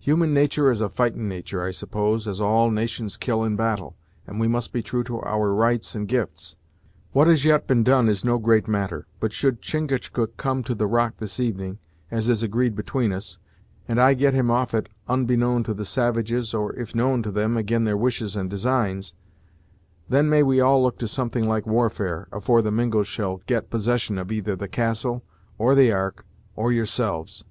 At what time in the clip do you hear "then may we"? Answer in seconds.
20.08-20.60